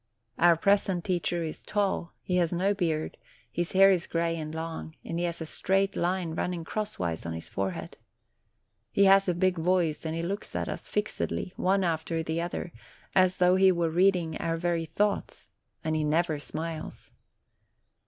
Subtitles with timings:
[0.39, 3.17] Our present teacher is tall; he has no beard;
[3.51, 7.33] his hair is gray and long; and he has a straight line running crosswise on
[7.33, 7.97] his forehead.
[8.91, 12.71] He has a big voice, and he looks at us fixedly, one after the other,
[13.13, 15.49] as though he were reading our very thoughts;
[15.83, 17.11] and he never smiles.